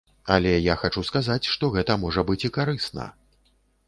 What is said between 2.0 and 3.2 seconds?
можа быць і карысна.